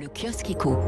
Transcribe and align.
Le 0.00 0.06
kiosque 0.06 0.48
éco. 0.48 0.78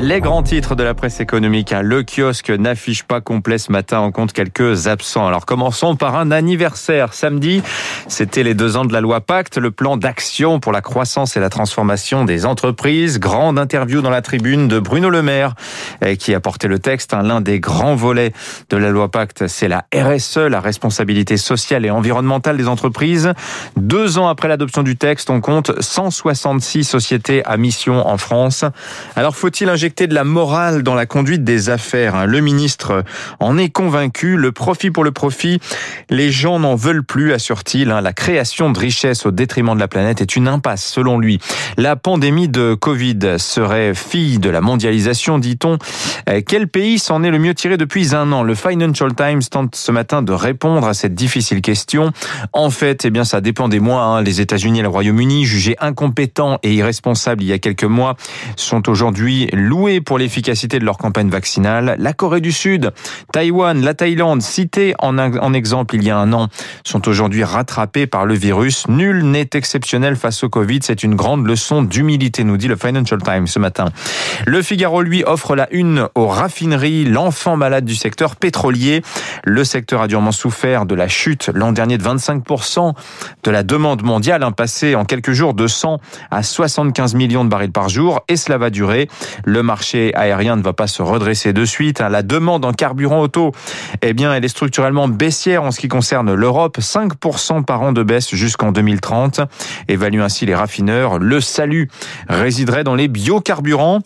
Les 0.00 0.20
grands 0.20 0.44
titres 0.44 0.76
de 0.76 0.84
la 0.84 0.94
presse 0.94 1.18
économique. 1.18 1.72
hein. 1.72 1.82
Le 1.82 2.04
kiosque 2.04 2.50
n'affiche 2.50 3.02
pas 3.02 3.20
complet 3.20 3.58
ce 3.58 3.72
matin. 3.72 4.00
On 4.00 4.12
compte 4.12 4.32
quelques 4.32 4.86
absents. 4.86 5.26
Alors 5.26 5.44
commençons 5.44 5.96
par 5.96 6.14
un 6.16 6.30
anniversaire. 6.30 7.14
Samedi, 7.14 7.62
c'était 8.06 8.44
les 8.44 8.54
deux 8.54 8.76
ans 8.76 8.84
de 8.84 8.92
la 8.92 9.00
loi 9.00 9.22
Pacte, 9.22 9.58
le 9.58 9.72
plan 9.72 9.96
d'action 9.96 10.60
pour 10.60 10.70
la 10.70 10.82
croissance 10.82 11.36
et 11.36 11.40
la 11.40 11.48
transformation 11.50 12.24
des 12.24 12.46
entreprises. 12.46 13.18
Grande 13.18 13.58
interview 13.58 14.02
dans 14.02 14.10
la 14.10 14.22
tribune 14.22 14.68
de 14.68 14.78
Bruno 14.78 15.10
Le 15.10 15.22
Maire 15.22 15.54
eh, 16.00 16.16
qui 16.16 16.32
a 16.32 16.38
porté 16.38 16.68
le 16.68 16.78
texte. 16.78 17.12
hein. 17.12 17.22
L'un 17.24 17.40
des 17.40 17.58
grands 17.58 17.96
volets 17.96 18.32
de 18.70 18.76
la 18.76 18.90
loi 18.90 19.10
Pacte, 19.10 19.48
c'est 19.48 19.68
la 19.68 19.84
RSE, 19.92 20.36
la 20.38 20.60
responsabilité 20.60 21.36
sociale 21.38 21.84
et 21.84 21.90
environnementale 21.90 22.56
des 22.56 22.68
entreprises. 22.68 23.32
Deux 23.76 24.16
ans 24.18 24.28
après 24.28 24.46
l'adoption 24.46 24.84
du 24.84 24.96
texte, 24.96 25.28
on 25.28 25.40
compte 25.40 25.72
166 25.82 26.84
sociétés 26.84 27.44
à 27.46 27.56
mission 27.56 28.06
en 28.06 28.16
France. 28.16 28.43
Alors 29.16 29.36
faut-il 29.36 29.68
injecter 29.68 30.06
de 30.06 30.14
la 30.14 30.24
morale 30.24 30.82
dans 30.82 30.94
la 30.94 31.06
conduite 31.06 31.44
des 31.44 31.70
affaires 31.70 32.14
hein? 32.14 32.26
Le 32.26 32.40
ministre 32.40 33.04
en 33.40 33.58
est 33.58 33.70
convaincu. 33.70 34.36
Le 34.36 34.52
profit 34.52 34.90
pour 34.90 35.04
le 35.04 35.12
profit, 35.12 35.60
les 36.10 36.30
gens 36.30 36.58
n'en 36.58 36.74
veulent 36.74 37.04
plus, 37.04 37.32
assure-t-il. 37.32 37.90
hein. 37.90 38.00
La 38.00 38.12
création 38.12 38.70
de 38.70 38.78
richesses 38.78 39.26
au 39.26 39.30
détriment 39.30 39.74
de 39.74 39.80
la 39.80 39.88
planète 39.88 40.20
est 40.20 40.36
une 40.36 40.48
impasse, 40.48 40.84
selon 40.84 41.18
lui. 41.18 41.38
La 41.76 41.96
pandémie 41.96 42.48
de 42.48 42.74
Covid 42.74 43.18
serait 43.38 43.94
fille 43.94 44.38
de 44.38 44.50
la 44.50 44.60
mondialisation, 44.60 45.38
dit-on. 45.38 45.78
Euh, 46.28 46.40
Quel 46.46 46.68
pays 46.68 46.98
s'en 46.98 47.22
est 47.22 47.30
le 47.30 47.38
mieux 47.38 47.54
tiré 47.54 47.76
depuis 47.76 48.14
un 48.14 48.32
an? 48.32 48.42
Le 48.42 48.54
Financial 48.54 49.14
Times 49.14 49.42
tente 49.50 49.74
ce 49.76 49.92
matin 49.92 50.22
de 50.22 50.32
répondre 50.32 50.86
à 50.86 50.94
cette 50.94 51.14
difficile 51.14 51.60
question. 51.60 52.12
En 52.52 52.70
fait, 52.70 53.04
eh 53.04 53.10
bien, 53.10 53.24
ça 53.24 53.40
dépend 53.40 53.68
des 53.68 53.80
mois. 53.80 54.02
hein. 54.02 54.22
Les 54.22 54.40
États-Unis 54.40 54.80
et 54.80 54.82
le 54.82 54.88
Royaume-Uni, 54.88 55.44
jugés 55.44 55.76
incompétents 55.80 56.58
et 56.62 56.74
irresponsables 56.74 57.42
il 57.42 57.48
y 57.48 57.52
a 57.52 57.58
quelques 57.58 57.84
mois, 57.84 58.16
sont 58.56 58.88
aujourd'hui 58.88 59.48
loués 59.52 60.00
pour 60.00 60.18
l'efficacité 60.18 60.78
de 60.78 60.84
leur 60.84 60.98
campagne 60.98 61.28
vaccinale. 61.28 61.96
La 61.98 62.12
Corée 62.12 62.40
du 62.40 62.52
Sud, 62.52 62.92
Taïwan, 63.32 63.82
la 63.82 63.94
Thaïlande, 63.94 64.42
cités 64.42 64.94
en, 64.98 65.54
exemple 65.54 65.94
il 65.96 66.04
y 66.04 66.10
a 66.10 66.18
un 66.18 66.32
an, 66.32 66.48
sont 66.84 67.08
aujourd'hui 67.08 67.44
rattrapés 67.44 68.06
par 68.06 68.26
le 68.26 68.34
virus. 68.34 68.88
Nul 68.88 69.24
n'est 69.24 69.50
exceptionnel 69.54 70.16
face 70.16 70.44
au 70.44 70.48
Covid. 70.48 70.80
C'est 70.82 71.02
une 71.02 71.14
grande 71.14 71.46
leçon 71.46 71.82
d'humilité, 71.82 72.44
nous 72.44 72.56
dit 72.56 72.68
le 72.68 72.76
Financial 72.76 73.20
Times 73.22 73.46
ce 73.46 73.58
matin. 73.58 73.86
Le 74.46 74.62
Figaro, 74.62 75.02
lui, 75.02 75.24
offre 75.24 75.56
la 75.56 75.72
une 75.72 76.08
aux 76.14 76.28
raffineries, 76.28 77.04
l'enfant 77.04 77.56
malade 77.56 77.84
du 77.84 77.94
secteur 77.94 78.36
pétrolier. 78.36 79.02
Le 79.44 79.64
secteur 79.64 80.02
a 80.02 80.08
durement 80.08 80.32
souffert 80.32 80.86
de 80.86 80.94
la 80.94 81.08
chute 81.08 81.50
l'an 81.54 81.72
dernier 81.72 81.98
de 81.98 82.04
25% 82.04 82.92
de 83.42 83.50
la 83.50 83.62
demande 83.62 84.02
mondiale, 84.02 84.42
un 84.42 84.52
passé 84.52 84.94
en 84.94 85.04
quelques 85.04 85.32
jours 85.32 85.54
de 85.54 85.66
100 85.66 85.98
à 86.30 86.42
75 86.42 87.14
millions 87.14 87.44
de 87.44 87.48
barils 87.48 87.72
par 87.72 87.88
jour, 87.88 88.13
et 88.28 88.36
cela 88.36 88.58
va 88.58 88.70
durer. 88.70 89.08
Le 89.44 89.62
marché 89.62 90.14
aérien 90.14 90.56
ne 90.56 90.62
va 90.62 90.72
pas 90.72 90.86
se 90.86 91.02
redresser 91.02 91.52
de 91.52 91.64
suite. 91.64 92.00
hein. 92.00 92.08
La 92.08 92.22
demande 92.22 92.64
en 92.64 92.72
carburant 92.72 93.20
auto, 93.20 93.52
eh 94.02 94.12
bien, 94.12 94.32
elle 94.34 94.44
est 94.44 94.48
structurellement 94.48 95.08
baissière 95.08 95.62
en 95.62 95.70
ce 95.70 95.80
qui 95.80 95.88
concerne 95.88 96.32
l'Europe, 96.34 96.78
5% 96.78 97.64
par 97.64 97.82
an 97.82 97.92
de 97.92 98.02
baisse 98.02 98.34
jusqu'en 98.34 98.72
2030. 98.72 99.40
Évalue 99.88 100.20
ainsi 100.20 100.46
les 100.46 100.54
raffineurs. 100.54 101.18
Le 101.18 101.40
salut 101.40 101.88
résiderait 102.28 102.84
dans 102.84 102.94
les 102.94 103.08
biocarburants. 103.08 104.00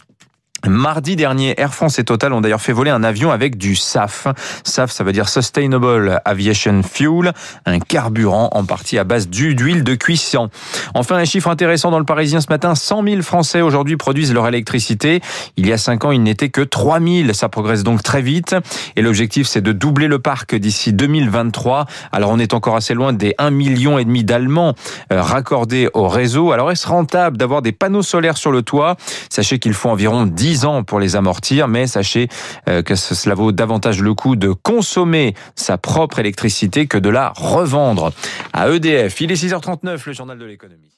Mardi 0.69 1.17
dernier, 1.17 1.55
Air 1.59 1.75
France 1.75 1.99
et 1.99 2.05
Total 2.05 2.33
ont 2.33 2.41
d'ailleurs 2.41 2.61
fait 2.61 2.73
voler 2.73 2.91
un 2.91 3.03
avion 3.03 3.31
avec 3.31 3.57
du 3.57 3.75
SAF. 3.75 4.27
SAF, 4.65 4.91
ça 4.91 5.05
veut 5.05 5.13
dire 5.13 5.29
Sustainable 5.29 6.21
Aviation 6.25 6.83
Fuel, 6.83 7.33
un 7.67 7.79
carburant 7.81 8.51
en 8.53 8.65
partie 8.65 8.99
à 8.99 9.05
base 9.05 9.29
d'huile 9.29 9.85
de 9.85 9.95
cuisson. 9.95 10.51
Enfin, 10.95 11.17
un 11.17 11.25
chiffre 11.25 11.49
intéressant 11.49 11.91
dans 11.91 11.99
le 11.99 12.05
Parisien 12.05 12.41
ce 12.41 12.49
matin, 12.51 12.75
100 12.75 13.03
000 13.05 13.23
Français 13.23 13.63
aujourd'hui 13.63 13.97
produisent 13.97 14.33
leur 14.33 14.47
électricité. 14.47 15.21
Il 15.57 15.67
y 15.67 15.73
a 15.73 15.79
5 15.79 16.05
ans, 16.05 16.13
il 16.13 16.23
n'était 16.23 16.51
que 16.51 16.61
3 16.61 17.01
000. 17.01 17.33
Ça 17.33 17.49
progresse 17.49 17.83
donc 17.83 18.03
très 18.03 18.23
vite. 18.23 18.55
Et 18.97 19.03
l'objectif, 19.03 19.47
c'est 19.47 19.63
de 19.63 19.73
doubler 19.73 20.07
le 20.07 20.19
parc 20.19 20.55
d'ici 20.55 20.93
2023. 20.93 21.87
Alors, 22.13 22.31
on 22.31 22.39
est 22.39 22.55
encore 22.55 22.77
assez 22.77 22.95
loin 22.95 23.13
des 23.13 23.35
1,5 23.39 23.51
million 23.51 23.99
d'Allemands 23.99 24.75
euh, 25.13 25.23
raccordés 25.23 25.89
au 25.95 26.09
réseau. 26.09 26.53
Alors, 26.53 26.71
est-ce 26.71 26.87
rentable 26.87 27.37
d'avoir 27.37 27.63
des 27.63 27.73
panneaux 27.73 28.03
solaires 28.03 28.37
sur 28.37 28.51
le 28.51 28.63
toit? 28.63 28.97
Sachez 29.31 29.59
qu'il 29.59 29.75
faut 29.75 29.89
environ 29.89 30.27
10 30.27 30.58
ans 30.65 30.83
pour 30.83 31.01
les 31.01 31.17
amortir, 31.17 31.69
mais 31.69 31.87
sachez 31.87 32.29
euh, 32.69 32.83
que 32.83 32.95
cela 32.95 33.35
vaut 33.35 33.53
davantage 33.53 34.01
le 34.01 34.15
coup 34.15 34.37
de 34.37 34.53
consommer 34.53 35.35
sa 35.55 35.79
propre 35.79 36.19
électricité 36.19 36.87
que 36.87 36.99
de 36.99 37.09
la 37.09 37.33
revendre 37.37 38.13
à 38.53 38.69
EDF. 38.69 39.21
Il 39.21 39.33
est 39.33 39.43
6h39, 39.43 40.01
le 40.07 40.13
journal 40.13 40.39
de 40.39 40.45
l'économie. 40.45 40.91